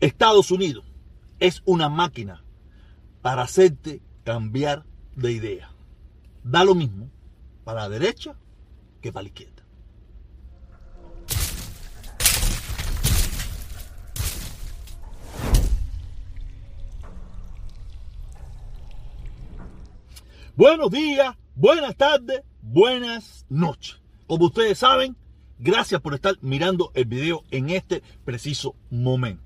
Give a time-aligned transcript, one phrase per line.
[0.00, 0.84] Estados Unidos
[1.38, 2.44] es una máquina
[3.22, 4.84] para hacerte cambiar
[5.14, 5.70] de idea.
[6.44, 7.10] Da lo mismo
[7.64, 8.36] para la derecha
[9.00, 9.52] que para la izquierda.
[20.54, 24.00] Buenos días, buenas tardes, buenas noches.
[24.26, 25.16] Como ustedes saben,
[25.58, 29.45] gracias por estar mirando el video en este preciso momento.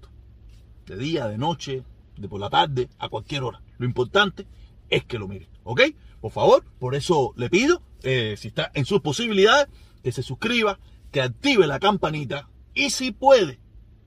[0.90, 1.84] De día, de noche,
[2.16, 3.62] de por la tarde, a cualquier hora.
[3.78, 4.46] Lo importante
[4.88, 5.82] es que lo miren, ¿ok?
[6.20, 9.68] Por favor, por eso le pido, eh, si está en sus posibilidades,
[10.02, 10.80] que se suscriba,
[11.12, 13.60] que active la campanita y si puede,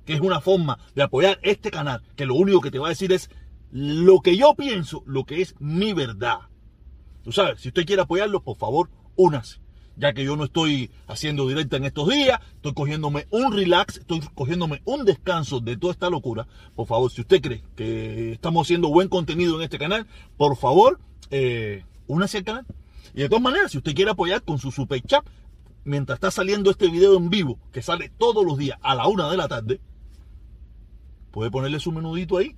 [0.05, 2.89] que es una forma de apoyar este canal, que lo único que te va a
[2.89, 3.29] decir es
[3.71, 6.49] lo que yo pienso, lo que es mi verdad
[7.23, 9.62] Tú sabes, si usted quiere apoyarlo, por favor, únase.
[9.95, 14.21] Ya que yo no estoy haciendo directa en estos días, estoy cogiéndome un relax, estoy
[14.33, 16.47] cogiéndome un descanso de toda esta locura.
[16.75, 20.99] Por favor, si usted cree que estamos haciendo buen contenido en este canal, por favor,
[21.29, 22.65] eh, únase al canal.
[23.13, 25.23] Y de todas maneras, si usted quiere apoyar con su super chat,
[25.83, 29.29] mientras está saliendo este video en vivo, que sale todos los días a la una
[29.29, 29.79] de la tarde,
[31.29, 32.55] puede ponerle su menudito ahí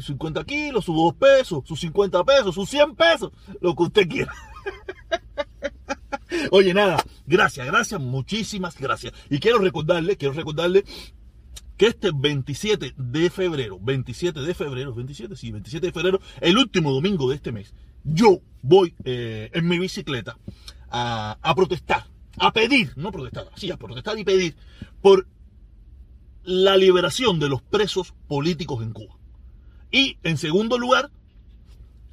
[0.00, 4.32] 50 kilos, sus 2 pesos, sus 50 pesos, sus 100 pesos, lo que usted quiera.
[6.50, 9.12] Oye, nada, gracias, gracias, muchísimas gracias.
[9.30, 10.84] Y quiero recordarle, quiero recordarle
[11.76, 16.92] que este 27 de febrero, 27 de febrero, 27, sí, 27 de febrero, el último
[16.92, 17.72] domingo de este mes,
[18.04, 20.36] yo voy eh, en mi bicicleta
[20.90, 22.06] a, a protestar,
[22.38, 24.56] a pedir, no protestar, sí, a protestar y pedir
[25.00, 25.26] por
[26.42, 29.16] la liberación de los presos políticos en Cuba.
[29.90, 31.10] Y en segundo lugar,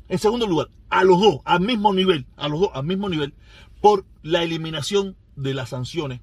[0.09, 3.33] en segundo lugar, a los dos, al mismo nivel, a los dos, al mismo nivel,
[3.85, 6.19] por la eliminación de las sanciones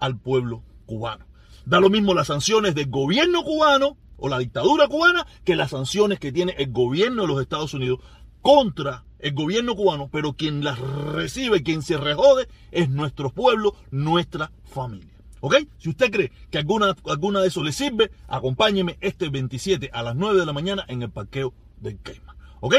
[0.00, 1.26] al pueblo cubano.
[1.64, 6.18] Da lo mismo las sanciones del gobierno cubano o la dictadura cubana que las sanciones
[6.18, 8.00] que tiene el gobierno de los Estados Unidos
[8.42, 14.50] contra el gobierno cubano, pero quien las recibe, quien se rejode, es nuestro pueblo, nuestra
[14.64, 15.14] familia.
[15.38, 15.54] ¿Ok?
[15.78, 20.16] Si usted cree que alguna, alguna de eso le sirve, acompáñeme este 27 a las
[20.16, 22.36] 9 de la mañana en el parqueo del Cayman.
[22.58, 22.74] ¿Ok?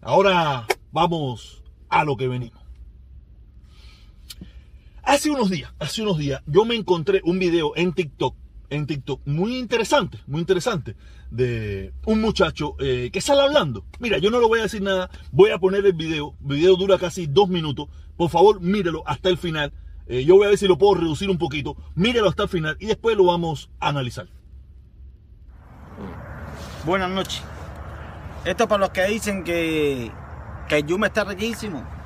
[0.00, 2.60] Ahora vamos a lo que venimos.
[5.10, 8.36] Hace unos días, hace unos días, yo me encontré un video en TikTok,
[8.68, 10.94] en TikTok, muy interesante, muy interesante,
[11.32, 13.84] de un muchacho eh, que sale hablando.
[13.98, 16.76] Mira, yo no le voy a decir nada, voy a poner el video, el video
[16.76, 19.72] dura casi dos minutos, por favor mírelo hasta el final
[20.06, 21.76] eh, yo voy a ver si lo puedo reducir un poquito.
[21.96, 24.28] Míralo hasta el final y después lo vamos a analizar.
[26.84, 27.42] Buenas noches.
[28.44, 30.12] Esto es para los que dicen que,
[30.68, 31.99] que está riquísimo.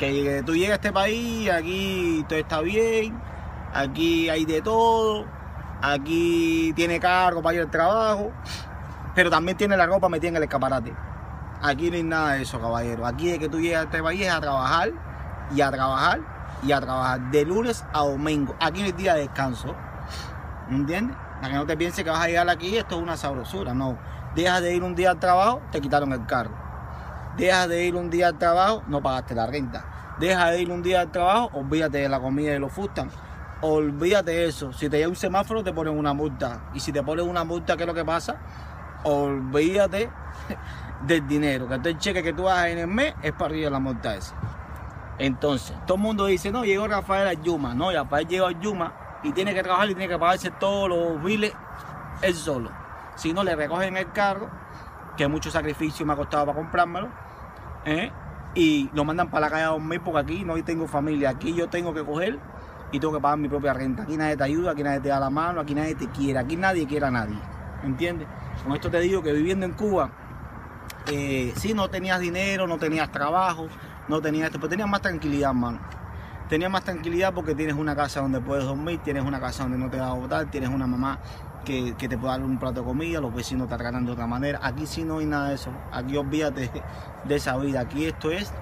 [0.00, 3.20] Que tú llegas a este país, aquí todo está bien,
[3.74, 5.26] aquí hay de todo,
[5.82, 8.32] aquí tiene cargo para ir al trabajo,
[9.14, 10.94] pero también tiene la ropa metida en el escaparate.
[11.60, 13.04] Aquí no hay nada de eso, caballero.
[13.04, 14.90] Aquí es que tú llegas a este país es a trabajar
[15.54, 16.20] y a trabajar
[16.62, 18.56] y a trabajar de lunes a domingo.
[18.58, 19.76] Aquí no hay día de descanso.
[20.70, 21.14] ¿Entiendes?
[21.42, 23.74] Para que no te pienses que vas a llegar aquí esto es una sabrosura.
[23.74, 23.98] No.
[24.34, 26.52] Dejas de ir un día al trabajo, te quitaron el carro.
[27.36, 29.89] Dejas de ir un día al trabajo, no pagaste la renta.
[30.20, 33.10] Dejas de ir un día al trabajo, olvídate de la comida y los fustan.
[33.62, 34.70] Olvídate de eso.
[34.70, 36.64] Si te llega un semáforo, te ponen una multa.
[36.74, 38.36] Y si te ponen una multa, ¿qué es lo que pasa?
[39.04, 40.10] Olvídate
[41.06, 41.66] del dinero.
[41.68, 44.34] Que el cheque que tú hagas en el mes es para arriba la multa esa.
[45.18, 47.74] Entonces, todo el mundo dice, no, llegó Rafael a Yuma.
[47.74, 48.92] No, Rafael llegó a Yuma
[49.22, 51.54] y tiene que trabajar y tiene que pagarse todos los biles
[52.20, 52.70] él solo.
[53.16, 54.50] Si no, le recogen el carro,
[55.16, 57.08] que mucho sacrificio me ha costado para comprármelo,
[57.86, 58.12] ¿eh?
[58.54, 61.30] Y lo mandan para la calle a dormir porque aquí no tengo familia.
[61.30, 62.38] Aquí yo tengo que coger
[62.92, 64.02] y tengo que pagar mi propia renta.
[64.02, 66.56] Aquí nadie te ayuda, aquí nadie te da la mano, aquí nadie te quiere, aquí
[66.56, 67.38] nadie quiere a nadie.
[67.84, 68.26] ¿Entiendes?
[68.64, 70.10] Con esto te digo que viviendo en Cuba,
[71.06, 73.68] eh, si no tenías dinero, no tenías trabajo,
[74.08, 75.78] no tenía esto, pero tenía más tranquilidad, mano.
[76.48, 79.88] Tenía más tranquilidad porque tienes una casa donde puedes dormir, tienes una casa donde no
[79.88, 81.20] te va a botar, tienes una mamá
[81.64, 84.60] que, te puede dar un plato de comida, los vecinos te tratan de otra manera.
[84.62, 85.70] Aquí sí no hay nada de eso.
[85.92, 86.70] Aquí olvídate
[87.24, 87.80] de esa vida.
[87.80, 88.52] Aquí esto es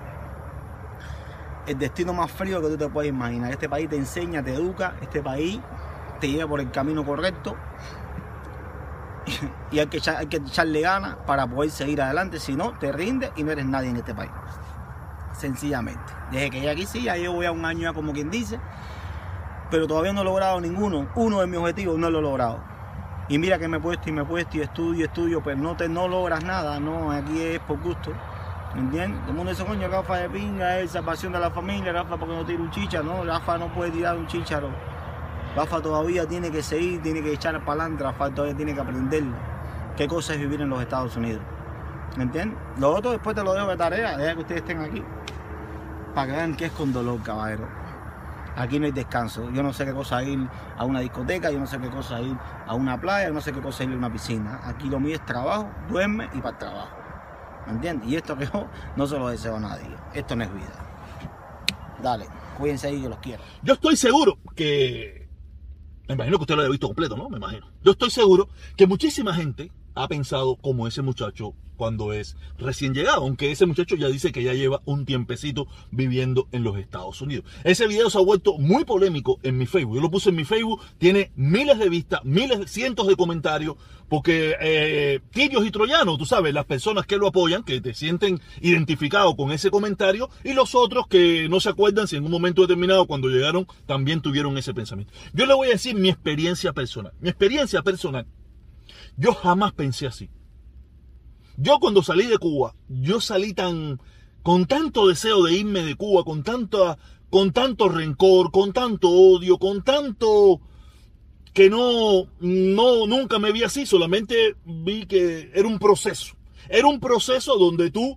[1.66, 3.50] el destino más frío que tú te puedes imaginar.
[3.50, 5.60] Este país te enseña, te educa, este país
[6.20, 7.54] te lleva por el camino correcto
[9.70, 12.40] y hay que, hay que echarle ganas para poder seguir adelante.
[12.40, 14.30] Si no, te rindes y no eres nadie en este país
[15.38, 16.12] sencillamente.
[16.30, 18.58] Desde que llegué aquí sí, ya llevo ya un año ya como quien dice,
[19.70, 21.08] pero todavía no he logrado ninguno.
[21.14, 22.62] Uno de mis objetivos no lo he logrado.
[23.28, 25.76] Y mira que me he puesto y me he puesto y estudio, estudio, pero no
[25.76, 28.12] te no logras nada, no, aquí es por gusto.
[28.74, 29.20] ¿Me entiendes?
[29.20, 32.34] Todo el mundo dice, coño, Rafa de pinga, esa pasión de la familia, Rafa porque
[32.34, 34.68] no tira un chicha, no, Rafa no puede tirar un chicharo
[35.56, 39.24] Rafa todavía tiene que seguir, tiene que echar para adelante, Rafa todavía tiene que aprender
[39.96, 41.42] qué cosa es vivir en los Estados Unidos.
[42.16, 42.58] ¿Me entiendes?
[42.78, 45.02] Lo otro después te lo dejo de tarea, deja que ustedes estén aquí.
[46.14, 47.66] Para que vean que es con dolor, caballero.
[48.58, 49.48] Aquí no hay descanso.
[49.52, 52.36] Yo no sé qué cosa ir a una discoteca, yo no sé qué cosa ir
[52.66, 54.60] a una playa, yo no sé qué cosa ir a una piscina.
[54.64, 56.96] Aquí lo mío es trabajo, duerme y para el trabajo.
[57.66, 58.08] ¿Me entiendes?
[58.08, 58.66] Y esto que yo
[58.96, 59.86] no se lo deseo a nadie.
[60.12, 60.74] Esto no es vida.
[62.02, 62.26] Dale,
[62.58, 63.44] cuídense ahí, yo los quiero.
[63.62, 65.28] Yo estoy seguro que.
[66.08, 67.28] Me imagino que usted lo haya visto completo, ¿no?
[67.28, 67.70] Me imagino.
[67.84, 73.22] Yo estoy seguro que muchísima gente ha pensado como ese muchacho cuando es recién llegado,
[73.22, 77.46] aunque ese muchacho ya dice que ya lleva un tiempecito viviendo en los Estados Unidos.
[77.64, 79.94] Ese video se ha vuelto muy polémico en mi Facebook.
[79.94, 83.76] Yo lo puse en mi Facebook, tiene miles de vistas, miles, cientos de comentarios,
[84.08, 89.36] porque eh, y troyanos, tú sabes, las personas que lo apoyan, que te sienten identificado
[89.36, 93.06] con ese comentario, y los otros que no se acuerdan si en un momento determinado
[93.06, 95.12] cuando llegaron también tuvieron ese pensamiento.
[95.32, 97.12] Yo le voy a decir mi experiencia personal.
[97.20, 98.26] Mi experiencia personal.
[99.16, 100.30] Yo jamás pensé así.
[101.56, 104.00] Yo cuando salí de Cuba, yo salí tan
[104.42, 106.42] con tanto deseo de irme de Cuba, con
[107.30, 110.60] con tanto rencor, con tanto odio, con tanto
[111.52, 116.34] que no no nunca me vi así, solamente vi que era un proceso.
[116.68, 118.16] Era un proceso donde tú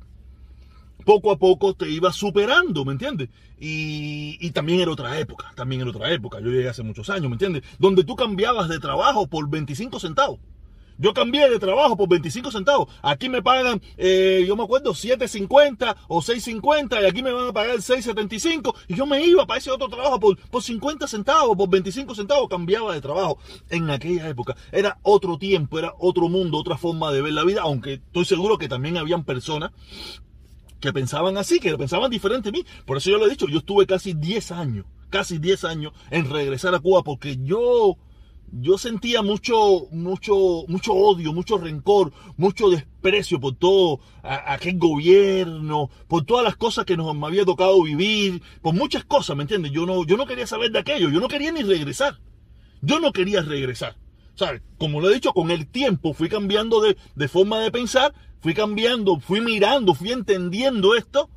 [1.04, 3.30] poco a poco te ibas superando, ¿me entiendes?
[3.60, 6.39] Y, y, también era otra época, también era otra época.
[6.39, 7.63] Yo llegué hace muchos años, ¿me entiendes?
[7.80, 10.39] Donde tú cambiabas de trabajo por 25 centavos.
[11.01, 12.88] Yo cambié de trabajo por 25 centavos.
[13.01, 17.53] Aquí me pagan, eh, yo me acuerdo, 7.50 o 6.50 y aquí me van a
[17.53, 21.68] pagar 6.75 y yo me iba para ese otro trabajo por, por 50 centavos, por
[21.69, 23.39] 25 centavos, cambiaba de trabajo.
[23.71, 27.62] En aquella época era otro tiempo, era otro mundo, otra forma de ver la vida,
[27.63, 29.71] aunque estoy seguro que también habían personas
[30.80, 32.63] que pensaban así, que pensaban diferente a mí.
[32.86, 36.30] Por eso yo lo he dicho, yo estuve casi 10 años, casi 10 años en
[36.30, 37.98] regresar a Cuba porque yo
[38.51, 46.25] yo sentía mucho, mucho, mucho odio, mucho rencor, mucho desprecio por todo aquel gobierno, por
[46.25, 49.71] todas las cosas que nos me había tocado vivir, por muchas cosas, ¿me entiendes?
[49.71, 52.19] Yo no, yo no quería saber de aquello, yo no quería ni regresar.
[52.81, 53.95] Yo no quería regresar.
[54.36, 58.13] Sea, como lo he dicho, con el tiempo fui cambiando de, de forma de pensar,
[58.39, 61.30] fui cambiando, fui mirando, fui entendiendo esto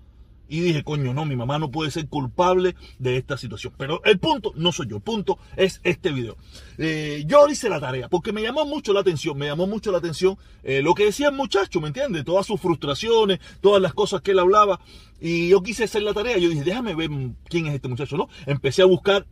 [0.48, 3.72] y dije, coño, no, mi mamá no puede ser culpable de esta situación.
[3.76, 6.36] Pero el punto no soy yo, el punto es este video.
[6.78, 9.98] Eh, yo hice la tarea porque me llamó mucho la atención, me llamó mucho la
[9.98, 12.24] atención eh, lo que decía el muchacho, ¿me entiendes?
[12.24, 14.80] Todas sus frustraciones, todas las cosas que él hablaba.
[15.20, 16.36] Y yo quise hacer la tarea.
[16.38, 17.10] Yo dije, déjame ver
[17.48, 18.28] quién es este muchacho, ¿no?
[18.46, 19.26] Empecé a buscar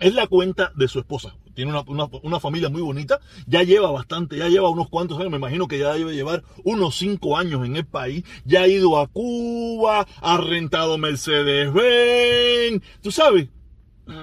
[0.00, 1.36] es la cuenta de su esposa.
[1.54, 3.20] Tiene una, familia muy bonita.
[3.46, 5.30] Ya lleva bastante, ya lleva unos cuantos años.
[5.30, 8.24] Me imagino que ya debe llevar unos cinco años en el país.
[8.44, 12.82] Ya ha ido a Cuba, ha rentado Mercedes-Benz.
[13.00, 13.48] Tú sabes,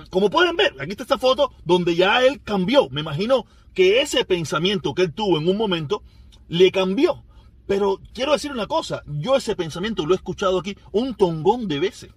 [0.10, 2.90] como pueden ver, aquí está esta foto donde ya él cambió.
[2.90, 6.04] Me imagino que ese pensamiento que él tuvo en un momento
[6.48, 7.24] le cambió.
[7.68, 11.80] Pero quiero decir una cosa, yo ese pensamiento lo he escuchado aquí un tongón de
[11.80, 12.12] veces.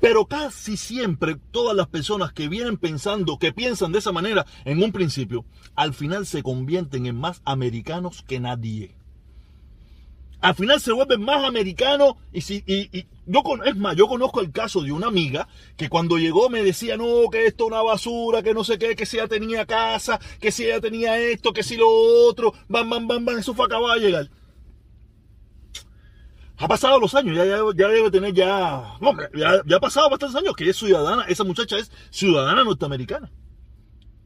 [0.00, 4.82] Pero casi siempre todas las personas que vienen pensando, que piensan de esa manera en
[4.82, 5.44] un principio,
[5.74, 8.94] al final se convierten en más americanos que nadie.
[10.40, 14.52] Al final se vuelven más americanos y, si, y, yo es más, yo conozco el
[14.52, 18.42] caso de una amiga que cuando llegó me decía, no, que esto es una basura,
[18.42, 21.64] que no sé qué, que si ella tenía casa, que si ella tenía esto, que
[21.64, 24.30] si lo otro, bam, bam, bam, bam, eso fue acabado de llegar.
[26.60, 30.36] Ha pasado los años, ya, ya, debe tener ya, no, ya, ya ha pasado bastantes
[30.36, 33.30] años que es ciudadana, esa muchacha es ciudadana norteamericana.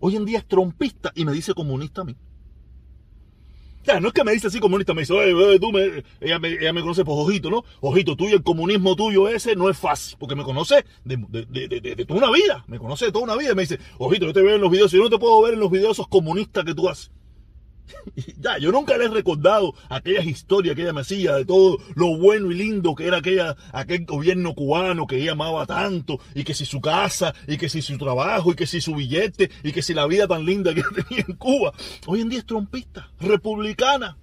[0.01, 2.17] Hoy en día es trompista y me dice comunista a mí.
[3.85, 6.81] Sea, no es que me dice así comunista, me dice, oye, tú me, ella, me,
[6.81, 7.65] conoce por ojito, ¿no?
[7.81, 12.31] Ojito tuyo, el comunismo tuyo ese no es fácil, porque me conoce de, toda una
[12.31, 13.53] vida, me conoce de toda una vida.
[13.53, 15.55] Y me dice, ojito, yo te veo en los videos, yo no te puedo ver
[15.55, 17.11] en los videos esos comunistas que tú haces.
[18.41, 22.55] ya, yo nunca le he recordado aquellas historias que ella de todo lo bueno y
[22.55, 26.81] lindo que era aquella, aquel gobierno cubano que ella amaba tanto, y que si su
[26.81, 30.07] casa, y que si su trabajo, y que si su billete, y que si la
[30.07, 31.73] vida tan linda que tenía en Cuba.
[32.07, 34.17] Hoy en día es trompista, republicana.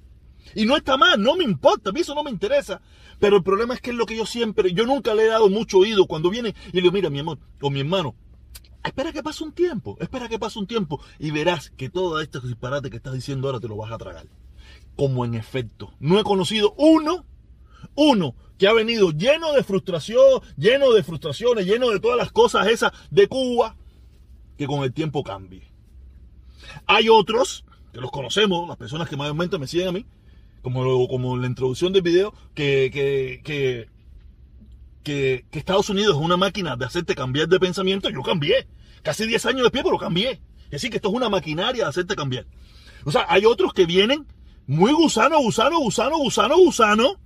[0.56, 2.82] Y no está mal, no me importa, a mí eso no me interesa.
[3.20, 5.50] Pero el problema es que es lo que yo siempre, yo nunca le he dado
[5.50, 8.16] mucho oído cuando viene y le digo, mira mi amor, o mi hermano,
[8.84, 12.40] Espera que pase un tiempo, espera que pase un tiempo y verás que todo este
[12.40, 14.28] disparate que estás diciendo ahora te lo vas a tragar.
[14.96, 17.26] Como en efecto, no he conocido uno,
[17.96, 22.68] uno que ha venido lleno de frustración, lleno de frustraciones, lleno de todas las cosas
[22.68, 23.76] esas de Cuba,
[24.58, 25.72] que con el tiempo cambie.
[26.86, 30.06] Hay otros, que los conocemos, las personas que mayormente me siguen a mí,
[30.62, 33.90] como, como la introducción del video, que, que, que
[35.04, 38.68] que, Estados Unidos es una máquina de hacerte cambiar de pensamiento, yo cambié.
[39.02, 40.42] casi 10 años después, pero cambié.
[40.66, 42.46] Es decir, que esto es una maquinaria de hacerte cambiar.
[43.06, 44.26] O sea, hay otros que vienen
[44.68, 47.20] muy gusano, gusano, gusano, gusano, gusano.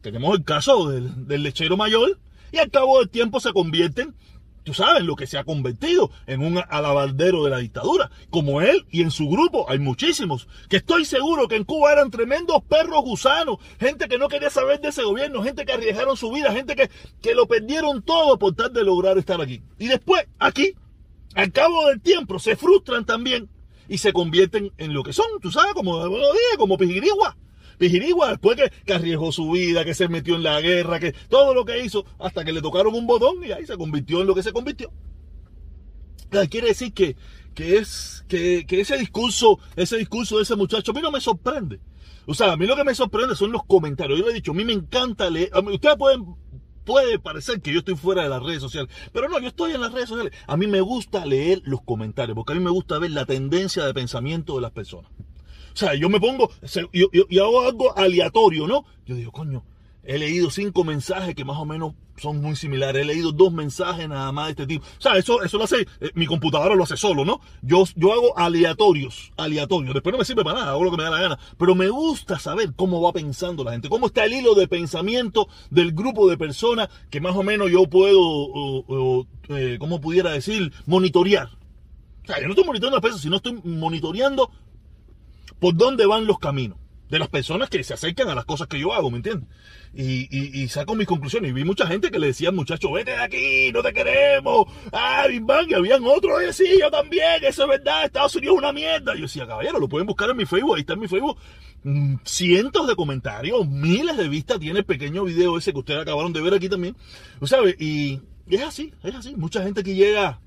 [0.00, 2.18] Tenemos el caso del, del lechero mayor
[2.52, 4.14] y al cabo del tiempo se convierten
[4.66, 8.10] tú sabes lo que se ha convertido en un alabardero de la dictadura.
[8.30, 12.10] Como él y en su grupo hay muchísimos, que estoy seguro que en Cuba eran
[12.10, 16.32] tremendos perros gusanos, gente que no quería saber de ese gobierno, gente que arriesgaron su
[16.32, 16.90] vida, gente que,
[17.22, 19.62] que lo perdieron todo por tal de lograr estar aquí.
[19.78, 20.74] Y después, aquí,
[21.36, 23.48] al cabo del tiempo, se frustran también
[23.88, 25.96] y se convierten en lo que son, tú sabes, como,
[26.58, 27.36] como pijirigua.
[27.78, 31.64] Pijirigua, después que, arriesgó su vida, que se metió en la guerra, que todo lo
[31.64, 34.42] que hizo, hasta que le tocaron un botón y ahí se convirtió en lo que
[34.42, 34.92] se convirtió.
[36.50, 37.16] Quiere decir que,
[37.54, 41.20] que es que, que, ese discurso, ese discurso de ese muchacho, a mí no me
[41.20, 41.80] sorprende.
[42.26, 44.18] O sea, a mí lo que me sorprende son los comentarios.
[44.18, 45.50] Yo le he dicho, a mí me encanta leer.
[45.54, 46.24] ustedes pueden,
[46.84, 49.80] puede parecer que yo estoy fuera de las redes sociales, pero no, yo estoy en
[49.80, 50.32] las redes sociales.
[50.46, 53.84] A mí me gusta leer los comentarios, porque a mí me gusta ver la tendencia
[53.84, 55.10] de pensamiento de las personas.
[55.76, 56.50] O sea, yo me pongo,
[56.90, 58.86] y hago algo aleatorio, ¿no?
[59.04, 59.62] Yo digo, coño,
[60.04, 63.02] he leído cinco mensajes que más o menos son muy similares.
[63.02, 64.86] He leído dos mensajes nada más de este tipo.
[64.86, 67.42] O sea, eso, eso lo hace, eh, mi computadora lo hace solo, ¿no?
[67.60, 69.92] Yo, yo hago aleatorios, aleatorios.
[69.92, 71.38] Después no me sirve para nada, hago lo que me da la gana.
[71.58, 75.46] Pero me gusta saber cómo va pensando la gente, cómo está el hilo de pensamiento
[75.68, 80.72] del grupo de personas que más o menos yo puedo, eh, ¿cómo pudiera decir?
[80.86, 81.50] Monitorear.
[82.22, 84.50] O sea, yo no estoy monitoreando a personas, sino estoy monitoreando
[85.58, 88.80] por dónde van los caminos de las personas que se acercan a las cosas que
[88.80, 89.48] yo hago, ¿me entiendes?
[89.94, 90.28] Y,
[90.62, 91.50] y, saco mis conclusiones.
[91.50, 94.66] Y vi mucha gente que le decía, muchacho, vete de aquí, no te queremos.
[94.92, 98.56] Ah, Bim Bang, y habían otros, oye, sí, yo también, eso es verdad, Estados Unidos
[98.56, 99.14] es una mierda.
[99.14, 101.38] Yo decía, caballero, lo pueden buscar en mi Facebook, ahí está en mi Facebook.
[101.84, 106.32] Mm, cientos de comentarios, miles de vistas tiene el pequeño video ese que ustedes acabaron
[106.32, 106.96] de ver aquí también.
[107.44, 107.80] ¿Sabes?
[107.80, 108.20] Y
[108.50, 109.34] es así, es así.
[109.36, 110.40] Mucha gente que llega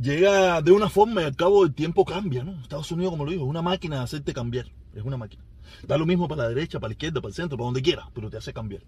[0.00, 2.60] llega de una forma y al cabo del tiempo cambia, ¿no?
[2.62, 4.66] Estados Unidos, como lo digo, es una máquina de hacerte cambiar.
[4.94, 5.44] Es una máquina.
[5.86, 8.06] Da lo mismo para la derecha, para la izquierda, para el centro, para donde quieras,
[8.14, 8.82] pero te hace cambiar.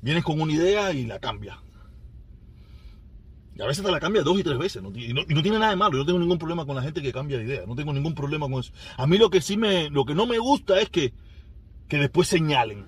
[0.00, 1.58] Vienes con una idea y la cambia.
[3.54, 4.82] Y a veces te la cambia dos y tres veces.
[4.94, 5.92] Y, no, tiene nada de malo.
[5.92, 7.62] Yo no tengo ningún problema con la gente que cambia de idea.
[7.66, 8.72] No tengo ningún problema con eso.
[8.96, 11.12] A mí lo que sí me, lo que no me gusta es que,
[11.88, 12.86] que después señalen.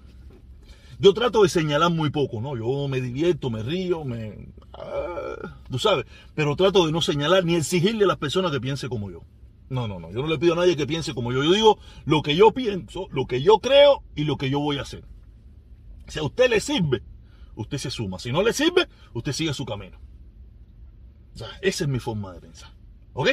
[1.05, 2.57] Yo trato de señalar muy poco, ¿no?
[2.57, 4.49] Yo me divierto, me río, me...
[4.73, 8.89] Ah, tú sabes, pero trato de no señalar ni exigirle a las personas que piensen
[8.89, 9.21] como yo.
[9.69, 11.45] No, no, no, yo no le pido a nadie que piense como yo.
[11.45, 14.79] Yo digo lo que yo pienso, lo que yo creo y lo que yo voy
[14.79, 15.05] a hacer.
[16.09, 17.03] Si a usted le sirve,
[17.55, 18.19] usted se suma.
[18.19, 19.99] Si no le sirve, usted sigue su camino.
[21.35, 22.74] O sea, esa es mi forma de pensar.
[23.15, 23.31] ¿Ok?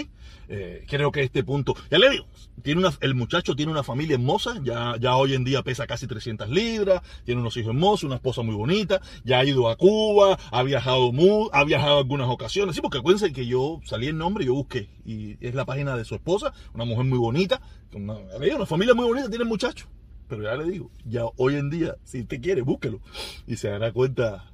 [0.53, 2.25] Eh, creo que este punto, ya le digo,
[2.61, 6.07] tiene una, el muchacho tiene una familia hermosa, ya, ya hoy en día pesa casi
[6.07, 10.37] 300 libras, tiene unos hijos hermosos, una esposa muy bonita, ya ha ido a Cuba,
[10.51, 14.43] ha viajado muy, ha viajado algunas ocasiones, sí, porque acuérdense que yo salí el nombre,
[14.43, 17.61] yo busqué, y es la página de su esposa, una mujer muy bonita,
[17.93, 19.87] una, una familia muy bonita tiene el muchacho,
[20.27, 22.99] pero ya le digo, ya hoy en día, si usted quiere, búsquelo,
[23.47, 24.51] y se dará cuenta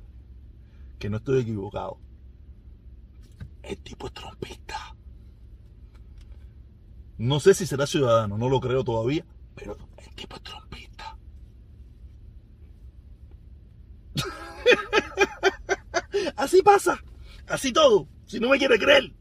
[1.00, 1.98] que no estoy equivocado.
[3.64, 4.97] El tipo es trompista.
[7.18, 11.18] No sé si será ciudadano, no lo creo todavía, pero el tipo es trompista.
[16.36, 17.04] así pasa,
[17.48, 18.08] así todo.
[18.28, 19.12] Si no me quiere creer,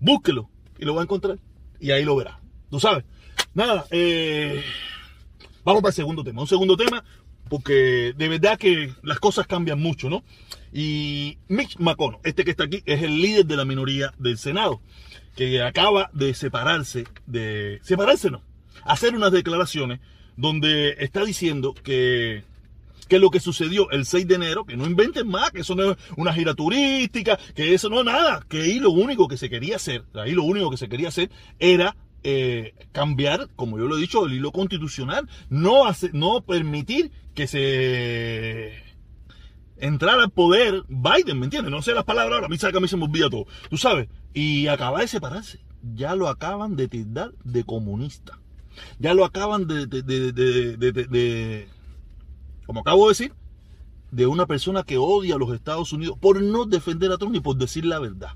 [0.00, 0.48] búsquelo
[0.78, 1.38] y lo va a encontrar.
[1.78, 2.40] Y ahí lo verá.
[2.70, 3.04] Tú sabes.
[3.52, 4.64] Nada, eh,
[5.64, 6.40] vamos para el segundo tema.
[6.40, 7.04] Un segundo tema,
[7.50, 10.24] porque de verdad que las cosas cambian mucho, ¿no?
[10.72, 14.80] Y Mitch McConnell, este que está aquí, es el líder de la minoría del Senado
[15.34, 18.42] que acaba de separarse, de separarse no,
[18.84, 20.00] hacer unas declaraciones
[20.36, 22.44] donde está diciendo que,
[23.08, 25.92] que lo que sucedió el 6 de enero, que no inventen más, que eso no
[25.92, 29.50] es una gira turística, que eso no es nada, que ahí lo único que se
[29.50, 33.96] quería hacer, ahí lo único que se quería hacer era eh, cambiar, como yo lo
[33.96, 38.82] he dicho, el hilo constitucional, no, hacer, no permitir que se
[39.84, 41.70] entrar al poder Biden, ¿me entiendes?
[41.70, 43.76] No sé las palabras ahora, a mí, que a mí se me olvida todo, tú
[43.76, 45.60] sabes, y acaba de separarse,
[45.94, 48.38] ya lo acaban de tildar de comunista,
[48.98, 50.32] ya lo acaban de, de, de,
[50.92, 51.68] de,
[52.66, 53.32] como acabo de decir,
[54.10, 57.40] de una persona que odia a los Estados Unidos por no defender a Trump ni
[57.40, 58.30] por decir la verdad.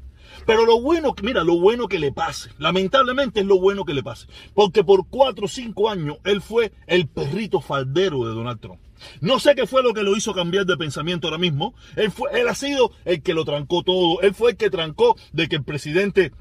[0.44, 4.02] Pero lo bueno, mira, lo bueno que le pase, lamentablemente es lo bueno que le
[4.02, 8.80] pase, porque por cuatro o cinco años él fue el perrito faldero de Donald Trump.
[9.20, 11.74] No sé qué fue lo que lo hizo cambiar de pensamiento ahora mismo.
[11.96, 14.20] Él, fue, él ha sido el que lo trancó todo.
[14.20, 16.32] Él fue el que trancó de que el presidente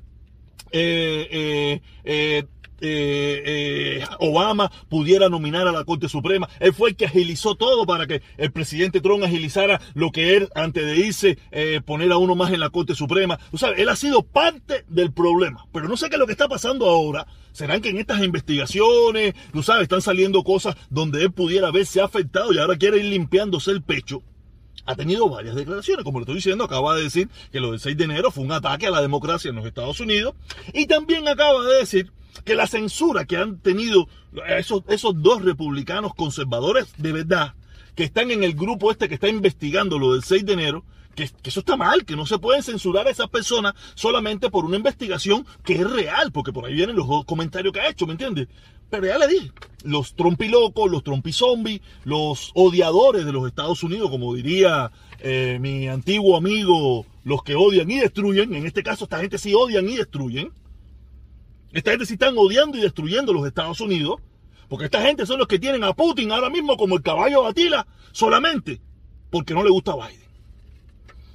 [0.71, 2.43] eh, eh, eh,
[2.79, 6.48] eh, eh, Obama pudiera nominar a la Corte Suprema.
[6.60, 10.50] Él fue el que agilizó todo para que el presidente Trump agilizara lo que él,
[10.55, 13.39] antes de irse, eh, poner a uno más en la Corte Suprema.
[13.55, 15.65] Sabes, él ha sido parte del problema.
[15.72, 17.27] Pero no sé qué es lo que está pasando ahora.
[17.51, 22.60] ¿Serán que en estas investigaciones, sabes, están saliendo cosas donde él pudiera haberse afectado y
[22.60, 24.22] ahora quiere ir limpiándose el pecho?
[24.88, 26.03] ha tenido varias declaraciones.
[26.03, 28.53] Como le estoy diciendo, acaba de decir que lo del 6 de enero fue un
[28.53, 30.34] ataque a la democracia en los Estados Unidos.
[30.74, 32.12] Y también acaba de decir
[32.44, 34.08] que la censura que han tenido
[34.48, 37.53] esos, esos dos republicanos conservadores de verdad,
[37.96, 40.84] que están en el grupo este que está investigando lo del 6 de enero,
[41.15, 44.77] que, eso está mal, que no se pueden censurar a esas personas solamente por una
[44.77, 48.48] investigación que es real, porque por ahí vienen los comentarios que ha hecho, ¿me entiendes?
[48.89, 49.51] Pero ya le dije,
[49.84, 56.38] los trompilocos, los trompizombies, los odiadores de los Estados Unidos, como diría eh, mi antiguo
[56.38, 60.51] amigo, los que odian y destruyen, en este caso esta gente sí odian y destruyen,
[61.79, 64.22] esta gente sí están odiando y destruyendo los Estados Unidos,
[64.67, 67.50] porque esta gente son los que tienen a Putin ahora mismo como el caballo de
[67.50, 68.81] Atila, solamente
[69.29, 70.27] porque no le gusta Biden.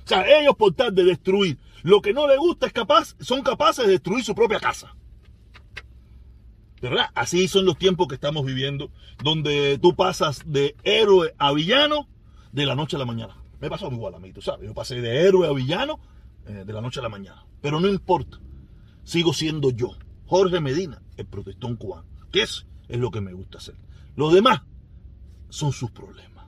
[0.04, 3.42] O sea, ellos por tal de destruir lo que no les gusta es capaz, son
[3.42, 4.94] capaces de destruir su propia casa.
[6.80, 7.10] ¿Verdad?
[7.14, 8.90] Así son los tiempos que estamos viviendo,
[9.22, 12.08] donde tú pasas de héroe a villano
[12.50, 13.36] de la noche a la mañana.
[13.60, 14.66] Me pasó igual a mí, tú sabes.
[14.66, 16.00] Yo pasé de héroe a villano
[16.46, 17.46] eh, de la noche a la mañana.
[17.60, 18.40] Pero no importa.
[19.04, 19.96] Sigo siendo yo,
[20.32, 22.06] Jorge Medina, el protestón cubano.
[22.30, 23.74] Que eso es lo que me gusta hacer.
[24.16, 24.62] Los demás
[25.50, 26.46] son sus problemas.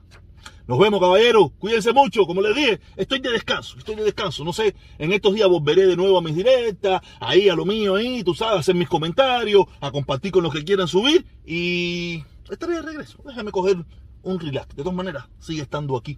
[0.65, 1.51] Nos vemos, caballeros.
[1.59, 2.25] Cuídense mucho.
[2.25, 3.77] Como les dije, estoy de descanso.
[3.77, 4.43] Estoy de descanso.
[4.43, 7.93] No sé, en estos días volveré de nuevo a mis directas, ahí a lo mío,
[7.93, 11.23] ahí, tú sabes, a hacer mis comentarios, a compartir con los que quieran subir.
[11.45, 13.19] Y estaré de regreso.
[13.23, 13.85] Déjame coger
[14.23, 14.75] un relax.
[14.75, 16.17] De todas maneras, sigue estando aquí.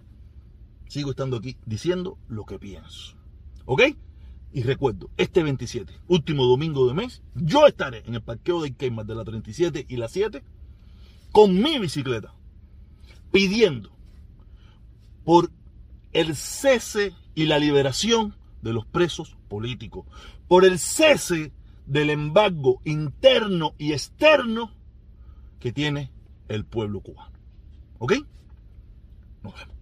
[0.88, 3.14] Sigo estando aquí diciendo lo que pienso.
[3.66, 3.82] ¿Ok?
[4.52, 9.06] Y recuerdo, este 27, último domingo de mes, yo estaré en el parqueo de Kmart
[9.06, 10.42] de la 37 y la 7
[11.32, 12.34] con mi bicicleta
[13.30, 13.90] pidiendo
[15.24, 15.50] por
[16.12, 20.06] el cese y la liberación de los presos políticos,
[20.48, 21.52] por el cese
[21.86, 24.72] del embargo interno y externo
[25.60, 26.10] que tiene
[26.48, 27.32] el pueblo cubano.
[27.98, 28.14] ¿Ok?
[29.42, 29.77] Nos vemos.